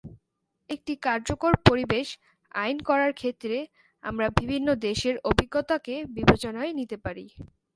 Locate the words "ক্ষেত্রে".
3.13-3.57